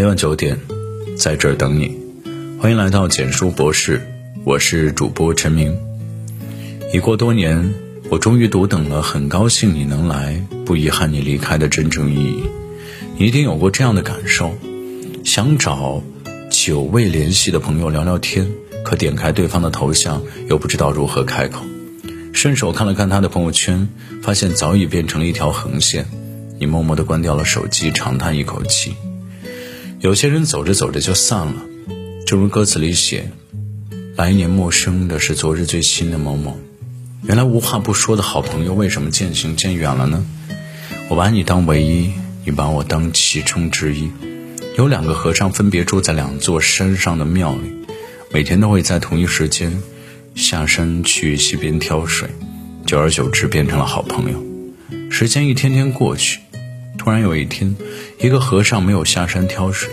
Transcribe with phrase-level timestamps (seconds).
[0.00, 0.58] 每晚九点，
[1.14, 1.94] 在这儿等你。
[2.58, 4.00] 欢迎来到简书博士，
[4.44, 5.76] 我是主播陈明。
[6.90, 7.74] 已过多年，
[8.08, 12.44] 我终于读懂了，很高兴你能来，不遗憾你离开的真正意义。
[13.18, 14.56] 你一定有过这样的感受：
[15.22, 16.02] 想找
[16.50, 18.50] 久未联系的朋友聊聊天，
[18.82, 21.62] 可点开对方的头像，又不知道如何开口。
[22.32, 23.86] 顺手看了看他的朋友圈，
[24.22, 26.06] 发现早已变成了一条横线。
[26.58, 28.94] 你默默地关掉了手机，长叹一口气。
[30.00, 31.54] 有些人走着走着就散了，
[32.26, 33.30] 正如歌词里写
[34.16, 36.58] ：“来年陌生的是昨日最亲的某某。”
[37.22, 40.24] 原来无话不说的好朋友，为什么渐行渐远了呢？
[41.10, 42.12] 我把你当唯一，
[42.46, 44.10] 你把我当其中之一。
[44.78, 47.70] 有两个和尚分别住在两座山上的庙里，
[48.32, 49.82] 每天都会在同一时间
[50.34, 52.30] 下山去溪边挑水，
[52.86, 54.42] 久而久之变成了好朋友。
[55.10, 56.40] 时间一天天过去。
[56.98, 57.76] 突然有一天，
[58.22, 59.88] 一个和尚没有下山挑水，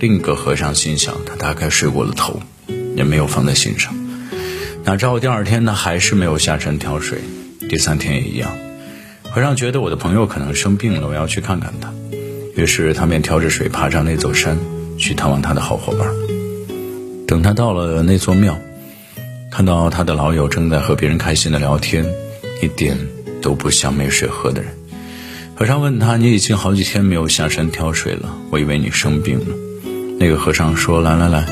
[0.00, 2.40] 另一个和尚心想他大概睡过了头，
[2.96, 3.94] 也没有放在心上。
[4.82, 7.20] 哪知道第二天他还是没有下山挑水，
[7.68, 8.50] 第三天也一样。
[9.30, 11.92] 和尚觉得我的朋友可能生病了，我要去看看他，
[12.56, 14.58] 于是他便挑着水爬上那座山
[14.98, 16.10] 去探望他的好伙伴。
[17.28, 18.58] 等他到了那座庙，
[19.52, 22.04] 看到他的老友正在和别人开心的聊天，
[22.60, 22.98] 一点
[23.40, 24.77] 都不像没水喝的人。
[25.58, 29.56] 和尚问他：“你已经好几天没有下山挑水了，我以为你生病了。”
[30.16, 31.44] 那个和尚说：“来来来，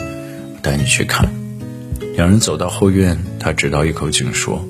[0.54, 1.28] 我带你去看。”
[2.14, 4.64] 两人走到后院，他直到一口井说：“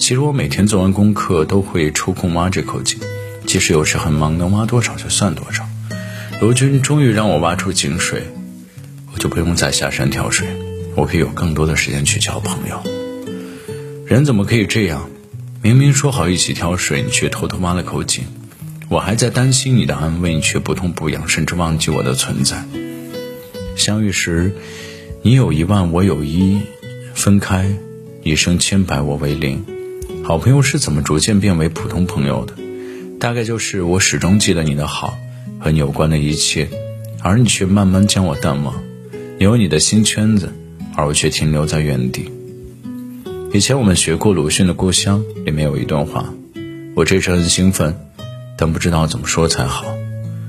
[0.00, 2.98] 其实我每天做完功课都会抽空挖这口井，
[3.44, 5.68] 即使有时很忙，能挖多少就算多少。
[6.40, 8.22] 罗军终于让我挖出井水，
[9.12, 10.48] 我就不用再下山挑水，
[10.94, 12.82] 我可以有更多的时间去交朋友。
[14.06, 15.10] 人怎么可以这样？
[15.60, 18.24] 明明说好一起挑水，你却偷偷挖了口井。”
[18.90, 22.64] 我还在担心你的安危，你却不痛不痒，甚至忘记我的存在。
[23.76, 24.54] 相遇时，
[25.20, 26.58] 你有一万，我有一；
[27.12, 27.70] 分开，
[28.22, 29.62] 一生千百，我为零。
[30.24, 32.54] 好朋友是怎么逐渐变为普通朋友的？
[33.20, 35.18] 大概就是我始终记得你的好
[35.58, 36.68] 和你有关的一切，
[37.20, 38.82] 而你却慢慢将我淡忘。
[39.38, 40.50] 你有你的新圈子，
[40.96, 42.30] 而我却停留在原地。
[43.52, 46.32] 以前我们学过鲁迅的《故乡》，里面有一段话，
[46.94, 47.94] 我这时很兴奋。
[48.60, 49.86] 但不知道怎么说才好，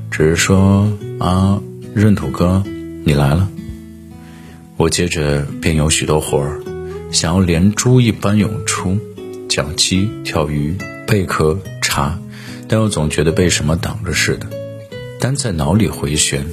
[0.10, 1.62] 只是说啊，
[1.94, 2.64] 闰土哥，
[3.06, 3.48] 你来了。
[4.78, 6.60] 我接着便有许多活儿，
[7.12, 8.98] 想要连珠一般涌出，
[9.48, 10.76] 讲鸡、跳鱼、
[11.06, 12.18] 贝壳、茶，
[12.68, 14.48] 但又总觉得被什么挡着似的，
[15.20, 16.44] 单在脑里回旋，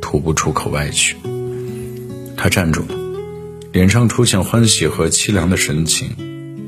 [0.00, 1.16] 吐不出口外去。
[2.38, 2.94] 他站住了，
[3.70, 6.08] 脸上出现欢喜和凄凉的神情，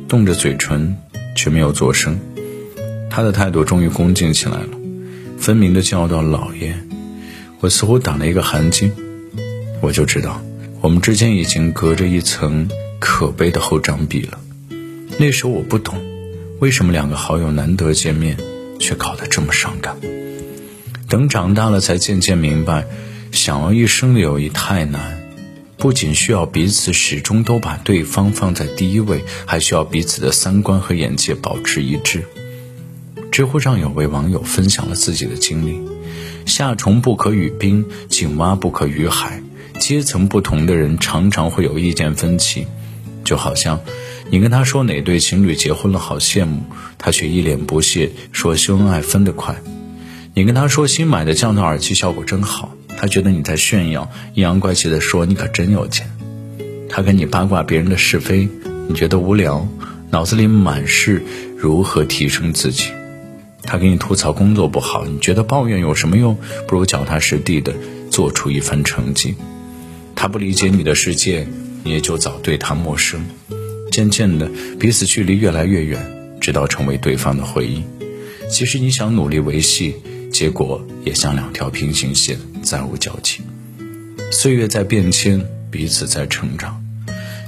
[0.06, 0.98] 动着嘴唇，
[1.34, 2.18] 却没有作声。
[3.14, 4.70] 他的态度终于恭敬起来了，
[5.38, 6.76] 分明的叫道：“老爷。”
[7.62, 8.90] 我似乎打了一个寒噤，
[9.80, 10.42] 我就知道
[10.80, 14.40] 我们之间已经隔着一层可悲的厚障壁了。
[15.16, 15.94] 那时候我不懂，
[16.58, 18.36] 为什么两个好友难得见面，
[18.80, 19.94] 却搞得这么伤感。
[21.08, 22.84] 等长大了，才渐渐明白，
[23.30, 25.22] 想要一生的友谊太难，
[25.76, 32.24] 不仅需要彼此始终都把对方放在第一位，还需要彼此的三观和眼界保持一致。
[33.34, 35.80] 知乎上有位网友分享了自己的经历：
[36.46, 39.42] 夏虫不可语冰，井蛙不可语海。
[39.80, 42.68] 阶层不同的人常常会有意见分歧，
[43.24, 43.80] 就好像
[44.30, 46.62] 你跟他说哪对情侣结婚了好羡慕，
[46.96, 49.56] 他却一脸不屑说秀恩爱分得快；
[50.32, 56.06] 你跟他说新买的降噪耳机效果真好，他觉得你在炫耀，阴阳怪气的说你可真有钱；
[56.88, 58.48] 他跟你八卦别人的是非，
[58.86, 59.66] 你觉得无聊，
[60.10, 61.20] 脑子里满是
[61.56, 62.92] 如何提升自己。
[63.66, 66.36] 他给你吐槽工作不好，你觉得抱怨有什么用？
[66.68, 67.74] 不如脚踏实地的
[68.10, 69.34] 做出一番成绩。
[70.14, 71.46] 他不理解你的世界，
[71.82, 73.24] 你也就早对他陌生。
[73.90, 77.82] 渐渐的，彼此距离越来越远，直到成为对方的回忆。
[78.50, 79.96] 其实你想努力维系，
[80.30, 83.40] 结果也像两条平行线，再无交集。
[84.30, 86.84] 岁月在变迁，彼此在成长。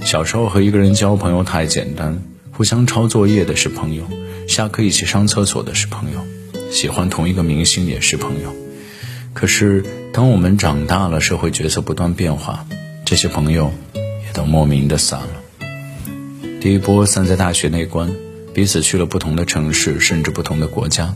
[0.04, 4.04] 小时候和一个人交朋友太简单，互相抄作业的是朋友。
[4.46, 6.20] 下课一起上厕所的是朋友，
[6.70, 8.54] 喜欢同一个明星也是朋友。
[9.32, 12.66] 可是当我们长大了，社会角色不断变化，
[13.04, 15.68] 这些朋友也都莫名的散了。
[16.60, 18.10] 第一波散在大学那关，
[18.54, 21.14] 彼此去了不同的城市，甚至不同的国家。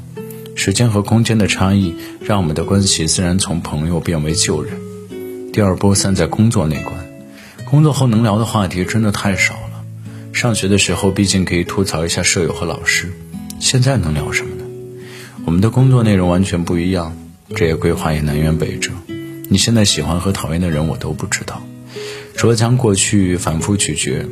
[0.54, 4.74] 时间和空间的差异，让我们的关系自然从朋友变为旧人。
[5.52, 6.94] 第二波散在工作那关，
[7.64, 9.69] 工作后能聊的话题真的太少了。
[10.32, 13.12] 上学的时候，毕竟可以吐槽一下舍友和老师。
[13.58, 14.64] 现在能聊什么呢？
[15.44, 17.16] 我们的工作内容完全不一样，
[17.54, 18.92] 职业规划也南辕北辙。
[19.48, 21.62] 你现在喜欢和讨厌的人，我都不知道。
[22.36, 24.24] 除了将过去反复咀嚼，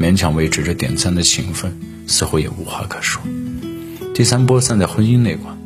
[0.00, 1.78] 勉强维持着点赞的情分，
[2.08, 3.22] 似乎也无话可说。
[4.14, 5.56] 第三波散在婚姻那关，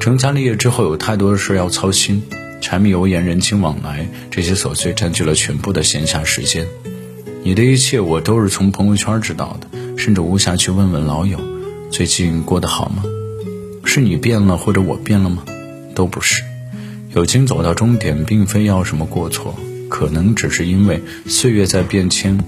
[0.00, 2.22] 成家立业之后有太多的事要操心，
[2.60, 6.66] 柴米油盐、人情往来，这些琐碎占据了全部的闲暇时间。
[7.42, 11.40] 你的一切我都是从朋友圈知道的，甚至无暇去问问老友，
[11.90, 13.02] 最近过得好吗？
[13.84, 15.42] 是你变了，或者我变了吗？
[15.94, 16.42] 都不是。
[17.14, 19.58] 友情走到终点，并非要什么过错，
[19.88, 22.38] 可能只是因为岁月在变迁，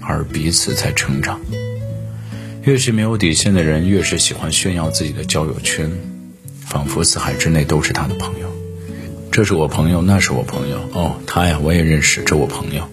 [0.00, 1.40] 而彼此在成长。
[2.62, 5.90] 越是没有底线的人，越是喜欢炫耀自己的交友圈，
[6.60, 8.48] 仿佛四海之内都是他的朋友。
[9.32, 10.78] 这是我朋友，那是我朋友。
[10.92, 12.88] 哦，他呀，我也认识，这我朋友。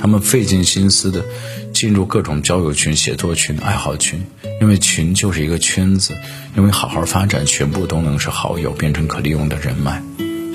[0.00, 1.24] 他们费尽心思的
[1.72, 4.24] 进入各种交友群、写作群、爱好群，
[4.60, 6.14] 因为群就是一个圈子，
[6.56, 10.02] 因为好好发展，全部都能是好友，变成可利用的人脉。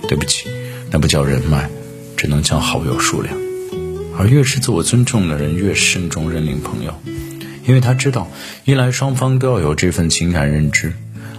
[0.07, 0.47] 对不起，
[0.91, 1.69] 那不叫人脉，
[2.17, 3.35] 只能叫好友数量。
[4.17, 6.93] 而越是自我尊重的人，越慎重认领朋友，
[7.65, 8.29] 因为他知道，
[8.65, 10.93] 一来双方都要有这份情感认知，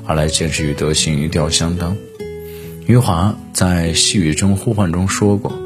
[0.07, 1.97] 二来见识与德行一定要相当。
[2.87, 5.57] 余华在《细雨中呼唤》中说过：“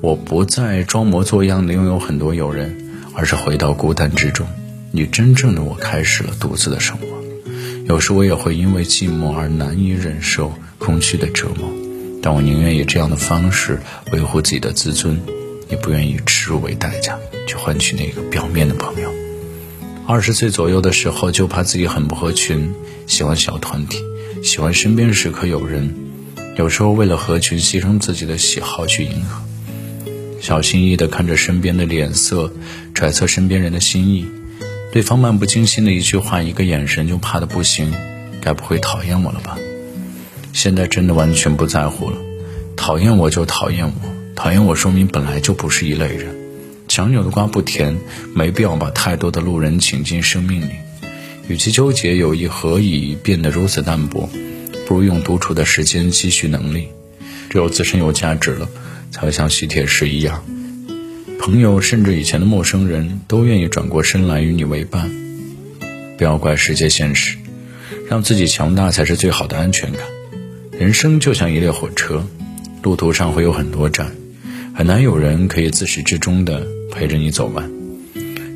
[0.00, 2.76] 我不再装模作样的拥有很多友人，
[3.14, 4.46] 而是回到孤单之中，
[4.92, 7.06] 以真正的我开始了独自的生活。
[7.86, 11.70] 有时我也会因为寂寞而难以忍受空虚的折磨。”
[12.22, 15.20] 但我宁愿以这样的方式维护自己的自尊，
[15.70, 17.16] 也不愿以耻辱为代价
[17.46, 19.12] 去换取那个表面的朋友。
[20.08, 22.74] 二十岁左右的时候，就怕自己很不合群，
[23.06, 23.98] 喜欢小团体，
[24.42, 25.94] 喜欢身边时刻有人。
[26.56, 29.45] 有时候为了合群，牺牲自己的喜好去迎合，
[30.46, 32.52] 小心翼翼地看着身边的脸色，
[32.94, 34.26] 揣测身边人的心意。
[34.92, 37.92] 对方漫不经心的一句话、一个眼神，就怕的不行，
[38.40, 39.58] 该不会讨厌我了吧？
[40.52, 42.18] 现在真的完全不在乎了，
[42.76, 43.92] 讨厌我就讨厌我，
[44.36, 46.32] 讨厌我说明本来就不是一类人。
[46.86, 47.98] 强扭的瓜不甜，
[48.32, 50.74] 没必要把太多的路人请进生命里。
[51.48, 54.30] 与其纠结友谊何以变得如此淡薄，
[54.86, 56.86] 不如用独处的时间积蓄能力。
[57.50, 58.68] 只有自身有价值了，
[59.10, 60.44] 才会像吸铁石一样，
[61.38, 65.10] 朋友甚至以前的陌生人都愿意转过身来与你为伴。
[66.18, 67.36] 不要怪世界现实，
[68.08, 70.00] 让自己强大才是最好的安全感。
[70.78, 72.26] 人生就像一列火车，
[72.82, 74.14] 路途上会有很多站，
[74.74, 77.70] 很难有人可以自始至终的陪着你走完。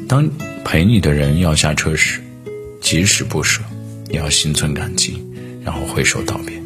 [0.08, 0.28] 当
[0.64, 2.20] 陪你的人要下车时，
[2.80, 3.62] 即使不舍，
[4.08, 5.22] 也要心存感激，
[5.64, 6.60] 然后挥手道别。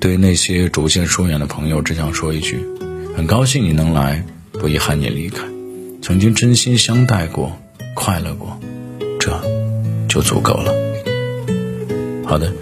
[0.00, 2.58] 对那些逐渐疏远的朋友，只想说一句：
[3.14, 5.44] 很高兴你能来，不遗憾你离开。
[6.00, 7.56] 曾经真心相待过，
[7.94, 8.58] 快乐过，
[9.20, 9.40] 这
[10.08, 10.72] 就足够了。
[12.24, 12.52] 好的。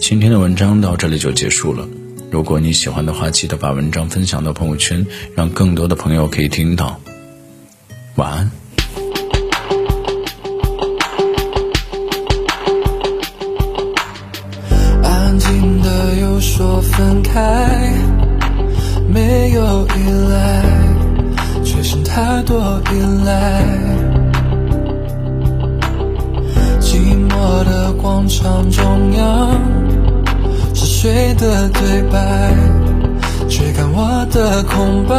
[0.00, 1.86] 今天的文章到这里就结束了。
[2.30, 6.98] 如果你喜欢的话，记得把文章分享到朋友圈，让更多的朋友可以听到。
[8.14, 8.50] 晚安。
[15.02, 17.67] 安静的又说分开，
[19.52, 20.62] 有依赖，
[21.64, 23.62] 却剩太多依赖。
[26.80, 29.60] 寂寞的广场中央。
[30.74, 32.54] 是谁的对白，
[33.48, 35.14] 追赶我的空白。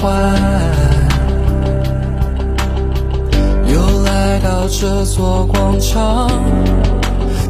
[0.00, 0.32] 欢，
[3.66, 6.30] 又来到这座广场，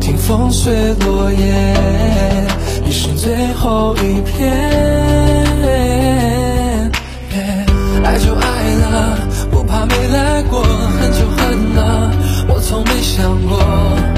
[0.00, 1.54] 听风随落叶，
[2.86, 4.50] 已是最后一片。
[8.02, 8.46] 爱就爱
[8.90, 9.18] 了，
[9.50, 12.10] 不怕没来过；恨就恨了，
[12.48, 14.17] 我从没想过。